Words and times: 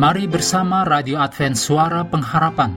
Mari 0.00 0.24
bersama 0.32 0.80
Radio 0.80 1.20
Advent 1.20 1.60
Suara 1.60 2.00
Pengharapan 2.08 2.72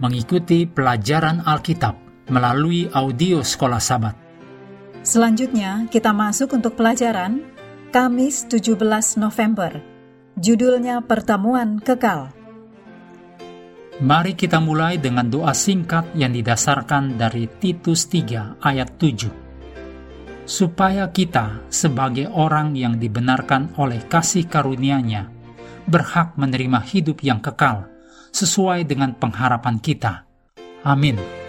mengikuti 0.00 0.64
pelajaran 0.64 1.44
Alkitab 1.44 1.92
melalui 2.32 2.88
audio 2.88 3.44
Sekolah 3.44 3.76
Sabat. 3.76 4.16
Selanjutnya 5.04 5.84
kita 5.92 6.16
masuk 6.16 6.56
untuk 6.56 6.72
pelajaran 6.72 7.44
Kamis 7.92 8.48
17 8.48 8.80
November. 9.20 9.76
Judulnya 10.40 11.04
Pertemuan 11.04 11.84
Kekal. 11.84 12.32
Mari 14.00 14.32
kita 14.32 14.56
mulai 14.56 14.96
dengan 14.96 15.28
doa 15.28 15.52
singkat 15.52 16.16
yang 16.16 16.32
didasarkan 16.32 17.20
dari 17.20 17.44
Titus 17.60 18.08
3 18.08 18.64
ayat 18.64 18.88
7. 18.96 20.48
Supaya 20.48 21.12
kita 21.12 21.68
sebagai 21.68 22.32
orang 22.32 22.72
yang 22.72 22.96
dibenarkan 22.96 23.76
oleh 23.76 24.00
kasih 24.08 24.48
karunia-Nya 24.48 25.43
berhak 25.84 26.36
menerima 26.36 26.80
hidup 26.84 27.20
yang 27.20 27.40
kekal 27.40 27.88
sesuai 28.34 28.84
dengan 28.88 29.14
pengharapan 29.14 29.78
kita. 29.78 30.26
Amin. 30.84 31.44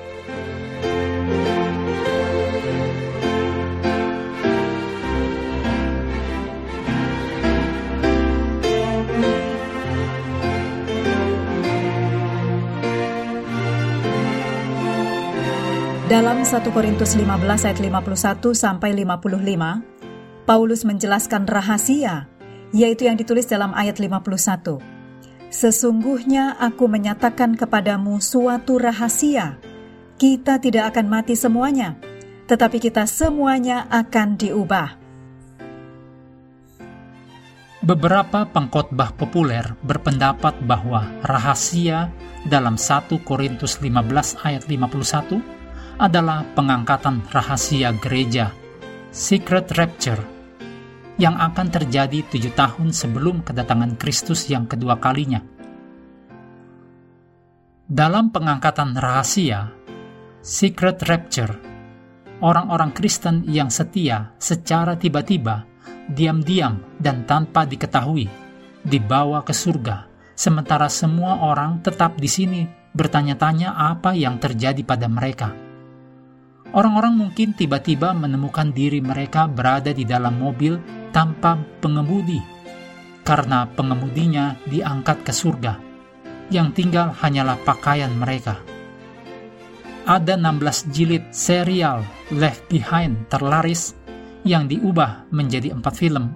Dalam 16.06 16.46
1 16.46 16.70
Korintus 16.70 17.18
15 17.18 17.66
ayat 17.66 17.80
51 17.82 18.54
sampai 18.54 18.94
55, 18.94 20.46
Paulus 20.46 20.86
menjelaskan 20.86 21.44
rahasia, 21.50 22.30
yaitu 22.76 23.08
yang 23.08 23.16
ditulis 23.16 23.48
dalam 23.48 23.72
ayat 23.72 23.96
51. 24.04 24.84
Sesungguhnya 25.48 26.60
aku 26.60 26.92
menyatakan 26.92 27.56
kepadamu 27.56 28.20
suatu 28.20 28.76
rahasia. 28.76 29.56
Kita 30.20 30.60
tidak 30.60 30.92
akan 30.92 31.08
mati 31.08 31.40
semuanya, 31.40 31.96
tetapi 32.52 32.84
kita 32.84 33.08
semuanya 33.08 33.88
akan 33.88 34.36
diubah. 34.36 34.90
Beberapa 37.86 38.50
pengkhotbah 38.50 39.16
populer 39.16 39.64
berpendapat 39.86 40.60
bahwa 40.66 41.06
rahasia 41.24 42.12
dalam 42.44 42.76
1 42.76 43.08
Korintus 43.24 43.80
15 43.80 44.42
ayat 44.44 44.68
51 44.68 45.40
adalah 46.02 46.44
pengangkatan 46.58 47.24
rahasia 47.30 47.96
gereja, 48.02 48.52
secret 49.14 49.70
rapture, 49.78 50.35
yang 51.16 51.40
akan 51.40 51.68
terjadi 51.72 52.28
tujuh 52.28 52.52
tahun 52.52 52.92
sebelum 52.92 53.44
kedatangan 53.48 53.96
Kristus 53.96 54.52
yang 54.52 54.68
kedua 54.68 55.00
kalinya. 55.00 55.40
Dalam 57.86 58.34
pengangkatan 58.34 58.98
rahasia, 58.98 59.72
secret 60.42 61.06
rapture, 61.06 61.54
orang-orang 62.42 62.92
Kristen 62.92 63.46
yang 63.48 63.72
setia 63.72 64.34
secara 64.42 64.98
tiba-tiba, 64.98 65.64
diam-diam 66.10 66.82
dan 67.00 67.24
tanpa 67.24 67.64
diketahui, 67.64 68.28
dibawa 68.84 69.46
ke 69.46 69.54
surga, 69.54 70.10
sementara 70.34 70.90
semua 70.90 71.46
orang 71.46 71.80
tetap 71.86 72.18
di 72.18 72.28
sini 72.28 72.62
bertanya-tanya 72.92 73.78
apa 73.78 74.18
yang 74.18 74.42
terjadi 74.42 74.82
pada 74.82 75.06
mereka 75.06 75.66
Orang-orang 76.76 77.16
mungkin 77.16 77.56
tiba-tiba 77.56 78.12
menemukan 78.12 78.68
diri 78.76 79.00
mereka 79.00 79.48
berada 79.48 79.96
di 79.96 80.04
dalam 80.04 80.36
mobil 80.36 80.76
tanpa 81.16 81.56
pengemudi, 81.80 82.44
karena 83.24 83.64
pengemudinya 83.72 84.60
diangkat 84.68 85.24
ke 85.24 85.32
surga, 85.32 85.80
yang 86.52 86.76
tinggal 86.76 87.16
hanyalah 87.16 87.56
pakaian 87.64 88.12
mereka. 88.12 88.60
Ada 90.04 90.36
16 90.36 90.92
jilid 90.92 91.32
serial 91.32 92.04
Left 92.36 92.68
Behind 92.68 93.32
terlaris 93.32 93.96
yang 94.44 94.68
diubah 94.68 95.32
menjadi 95.32 95.72
empat 95.72 95.96
film, 95.96 96.36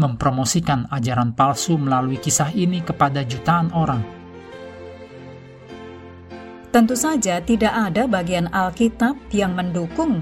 mempromosikan 0.00 0.88
ajaran 0.88 1.36
palsu 1.36 1.76
melalui 1.76 2.16
kisah 2.16 2.50
ini 2.56 2.80
kepada 2.80 3.20
jutaan 3.20 3.68
orang 3.76 4.16
Tentu 6.76 6.92
saja 6.92 7.40
tidak 7.40 7.72
ada 7.72 8.04
bagian 8.04 8.52
Alkitab 8.52 9.16
yang 9.32 9.56
mendukung 9.56 10.20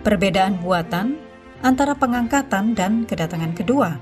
perbedaan 0.00 0.56
buatan 0.56 1.20
antara 1.60 1.96
pengangkatan 1.96 2.72
dan 2.72 3.04
kedatangan 3.04 3.52
kedua. 3.52 3.96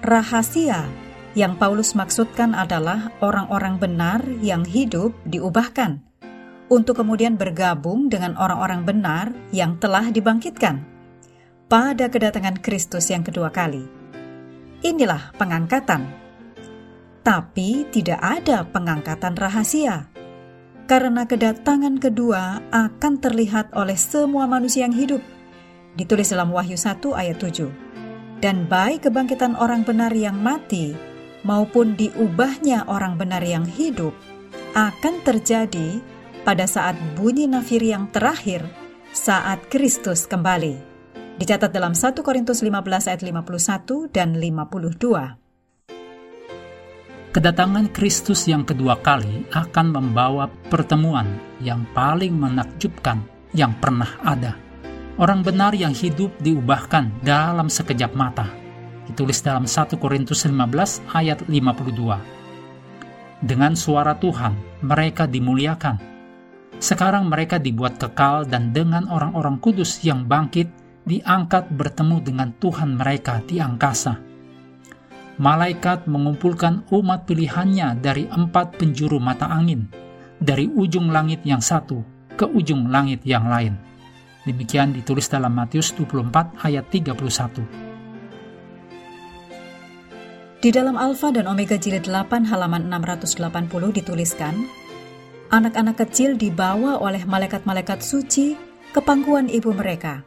Rahasia 0.00 0.88
yang 1.36 1.56
Paulus 1.60 1.94
maksudkan 1.94 2.56
adalah 2.56 3.12
orang-orang 3.22 3.78
benar 3.78 4.20
yang 4.40 4.64
hidup 4.64 5.14
diubahkan 5.28 6.02
untuk 6.70 7.02
kemudian 7.02 7.34
bergabung 7.34 8.06
dengan 8.08 8.38
orang-orang 8.38 8.86
benar 8.86 9.26
yang 9.50 9.76
telah 9.82 10.08
dibangkitkan 10.08 10.86
pada 11.70 12.10
kedatangan 12.10 12.58
Kristus 12.58 13.10
yang 13.10 13.22
kedua 13.22 13.50
kali. 13.50 13.86
Inilah 14.80 15.36
pengangkatan. 15.36 16.02
Tapi 17.20 17.84
tidak 17.92 18.16
ada 18.16 18.64
pengangkatan 18.64 19.36
rahasia 19.36 20.08
karena 20.90 21.22
kedatangan 21.22 22.02
kedua 22.02 22.58
akan 22.74 23.12
terlihat 23.22 23.70
oleh 23.78 23.94
semua 23.94 24.50
manusia 24.50 24.82
yang 24.88 24.96
hidup. 24.96 25.22
Ditulis 25.98 26.30
dalam 26.30 26.54
Wahyu 26.54 26.78
1 26.78 27.02
ayat 27.14 27.38
7. 27.42 27.66
Dan 28.40 28.70
baik 28.70 29.10
kebangkitan 29.10 29.58
orang 29.58 29.82
benar 29.84 30.14
yang 30.14 30.38
mati 30.38 30.94
maupun 31.42 31.98
diubahnya 31.98 32.88
orang 32.88 33.16
benar 33.18 33.44
yang 33.44 33.66
hidup 33.66 34.14
akan 34.72 35.14
terjadi 35.26 36.00
pada 36.46 36.64
saat 36.64 36.96
bunyi 37.18 37.50
nafir 37.50 37.82
yang 37.82 38.08
terakhir 38.08 38.64
saat 39.10 39.66
Kristus 39.68 40.24
kembali. 40.30 40.88
Dicatat 41.36 41.72
dalam 41.72 41.96
1 41.96 42.20
Korintus 42.20 42.60
15 42.60 43.08
ayat 43.10 43.22
51 43.24 44.12
dan 44.12 44.36
52. 44.36 45.40
Kedatangan 47.30 47.86
Kristus 47.94 48.50
yang 48.50 48.66
kedua 48.66 48.98
kali 48.98 49.46
akan 49.54 49.86
membawa 49.94 50.50
pertemuan 50.66 51.30
yang 51.62 51.86
paling 51.94 52.34
menakjubkan 52.34 53.22
yang 53.54 53.70
pernah 53.78 54.18
ada. 54.26 54.69
Orang 55.20 55.44
benar 55.44 55.76
yang 55.76 55.92
hidup 55.92 56.32
diubahkan 56.40 57.20
dalam 57.20 57.68
sekejap 57.68 58.16
mata. 58.16 58.48
Ditulis 59.04 59.44
dalam 59.44 59.68
1 59.68 60.00
Korintus 60.00 60.48
15 60.48 61.04
ayat 61.12 61.44
52. 61.44 63.44
Dengan 63.44 63.76
suara 63.76 64.16
Tuhan, 64.16 64.80
mereka 64.80 65.28
dimuliakan. 65.28 66.00
Sekarang 66.80 67.28
mereka 67.28 67.60
dibuat 67.60 68.00
kekal 68.00 68.48
dan 68.48 68.72
dengan 68.72 69.12
orang-orang 69.12 69.60
kudus 69.60 70.00
yang 70.00 70.24
bangkit 70.24 70.72
diangkat 71.04 71.68
bertemu 71.68 72.16
dengan 72.24 72.56
Tuhan 72.56 72.96
mereka 72.96 73.44
di 73.44 73.60
angkasa 73.60 74.30
malaikat 75.40 76.04
mengumpulkan 76.04 76.84
umat 76.92 77.24
pilihannya 77.24 77.96
dari 78.04 78.28
empat 78.28 78.76
penjuru 78.76 79.16
mata 79.16 79.48
angin, 79.48 79.88
dari 80.36 80.68
ujung 80.68 81.08
langit 81.08 81.40
yang 81.48 81.64
satu 81.64 82.04
ke 82.36 82.44
ujung 82.44 82.92
langit 82.92 83.24
yang 83.24 83.48
lain. 83.48 83.89
Demikian 84.50 84.90
ditulis 84.90 85.30
dalam 85.30 85.54
Matius 85.54 85.94
24 85.94 86.58
ayat 86.66 86.90
31. 86.90 87.62
Di 90.58 90.74
dalam 90.74 90.98
Alfa 90.98 91.30
dan 91.30 91.46
Omega 91.46 91.78
jilid 91.78 92.10
8 92.10 92.50
halaman 92.50 92.90
680 92.90 93.94
dituliskan, 93.94 94.66
anak-anak 95.54 96.02
kecil 96.02 96.34
dibawa 96.34 96.98
oleh 96.98 97.22
malaikat-malaikat 97.22 98.02
suci 98.02 98.58
ke 98.90 98.98
pangkuan 98.98 99.46
ibu 99.46 99.70
mereka. 99.70 100.26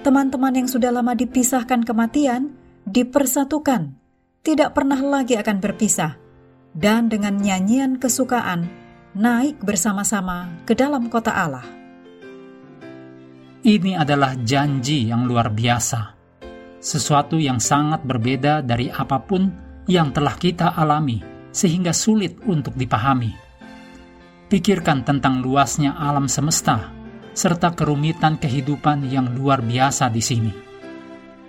Teman-teman 0.00 0.64
yang 0.64 0.66
sudah 0.72 0.88
lama 0.88 1.12
dipisahkan 1.12 1.84
kematian 1.84 2.56
dipersatukan 2.88 4.00
tidak 4.40 4.72
pernah 4.72 4.98
lagi 4.98 5.36
akan 5.36 5.60
berpisah, 5.60 6.16
dan 6.72 7.12
dengan 7.12 7.36
nyanyian 7.36 8.00
kesukaan 8.00 8.64
naik 9.12 9.60
bersama-sama 9.60 10.48
ke 10.64 10.72
dalam 10.72 11.12
kota 11.12 11.36
Allah. 11.36 11.81
Ini 13.62 13.94
adalah 13.94 14.34
janji 14.42 15.06
yang 15.06 15.26
luar 15.26 15.50
biasa, 15.54 16.18
sesuatu 16.82 17.38
yang 17.38 17.62
sangat 17.62 18.02
berbeda 18.02 18.58
dari 18.62 18.90
apa 18.90 19.22
pun 19.22 19.46
yang 19.86 20.10
telah 20.10 20.34
kita 20.34 20.74
alami, 20.74 21.22
sehingga 21.54 21.94
sulit 21.94 22.42
untuk 22.42 22.74
dipahami. 22.74 23.30
Pikirkan 24.50 25.06
tentang 25.06 25.40
luasnya 25.40 25.94
alam 25.94 26.26
semesta 26.26 26.90
serta 27.32 27.72
kerumitan 27.72 28.36
kehidupan 28.36 29.08
yang 29.08 29.32
luar 29.32 29.64
biasa 29.64 30.12
di 30.12 30.20
sini 30.20 30.52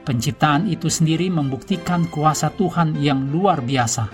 Penciptaan 0.04 0.68
itu 0.68 0.92
sendiri 0.92 1.32
membuktikan 1.32 2.12
kuasa 2.12 2.52
Tuhan 2.52 3.00
yang 3.00 3.32
luar 3.32 3.64
biasa. 3.64 4.12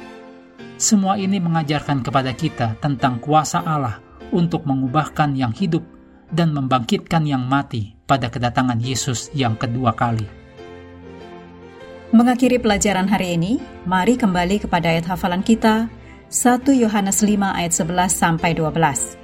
Semua 0.77 1.17
ini 1.17 1.41
mengajarkan 1.41 2.05
kepada 2.05 2.29
kita 2.37 2.77
tentang 2.77 3.17
kuasa 3.17 3.65
Allah 3.65 3.97
untuk 4.29 4.69
mengubahkan 4.69 5.33
yang 5.33 5.49
hidup 5.49 5.81
dan 6.29 6.53
membangkitkan 6.53 7.25
yang 7.25 7.45
mati 7.45 7.97
pada 8.05 8.29
kedatangan 8.29 8.81
Yesus 8.81 9.29
yang 9.33 9.57
kedua 9.57 9.93
kali. 9.93 10.25
Mengakhiri 12.09 12.57
pelajaran 12.57 13.05
hari 13.05 13.37
ini, 13.37 13.61
mari 13.85 14.17
kembali 14.17 14.65
kepada 14.65 14.89
ayat 14.89 15.13
hafalan 15.13 15.45
kita, 15.45 15.85
1 16.29 16.73
Yohanes 16.73 17.21
5 17.21 17.53
ayat 17.53 17.73
11 17.73 18.09
sampai 18.09 18.57
12. 18.57 19.17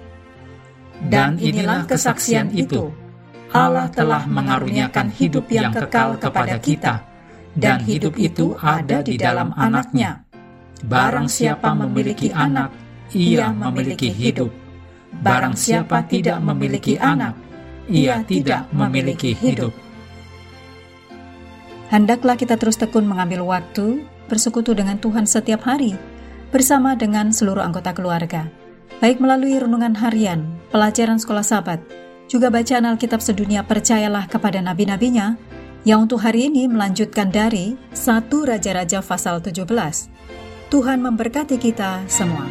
Dan 1.09 1.41
inilah 1.41 1.89
kesaksian 1.89 2.53
itu, 2.53 2.93
Allah 3.49 3.89
telah 3.89 4.29
mengaruniakan 4.29 5.09
hidup 5.09 5.49
yang 5.49 5.73
kekal 5.73 6.21
kepada 6.21 6.61
kita, 6.61 7.01
dan 7.57 7.81
hidup 7.81 8.21
itu 8.21 8.53
ada 8.61 9.01
di 9.01 9.17
dalam 9.17 9.49
anaknya. 9.57 10.21
Barang 10.85 11.25
siapa 11.25 11.73
memiliki 11.73 12.29
anak, 12.29 12.69
ia 13.17 13.49
memiliki 13.49 14.13
hidup. 14.13 14.64
Barang 15.21 15.55
siapa 15.55 16.03
tidak 16.07 16.41
memiliki 16.43 16.99
anak, 16.99 17.37
ia 17.87 18.23
tidak 18.25 18.67
memiliki 18.73 19.31
hidup. 19.37 19.71
Hendaklah 21.93 22.35
kita 22.35 22.57
terus 22.57 22.75
tekun 22.75 23.05
mengambil 23.05 23.45
waktu 23.45 24.03
bersekutu 24.25 24.73
dengan 24.73 24.97
Tuhan 24.97 25.29
setiap 25.29 25.69
hari 25.69 25.93
bersama 26.49 26.97
dengan 26.97 27.29
seluruh 27.29 27.61
anggota 27.61 27.93
keluarga, 27.93 28.49
baik 28.99 29.21
melalui 29.21 29.55
renungan 29.59 29.93
harian, 30.01 30.49
pelajaran 30.73 31.21
sekolah 31.21 31.45
sahabat, 31.45 31.79
juga 32.25 32.49
bacaan 32.49 32.89
Alkitab 32.89 33.21
sedunia 33.21 33.61
percayalah 33.61 34.25
kepada 34.25 34.57
nabi-nabinya 34.65 35.37
yang 35.85 36.09
untuk 36.09 36.25
hari 36.25 36.49
ini 36.49 36.65
melanjutkan 36.65 37.29
dari 37.29 37.77
1 37.93 38.25
Raja-Raja 38.33 39.05
pasal 39.05 39.45
17. 39.45 39.69
Tuhan 40.73 40.97
memberkati 40.97 41.61
kita 41.61 42.01
semua. 42.09 42.49